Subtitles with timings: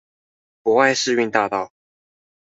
[0.63, 1.71] 博愛世運大道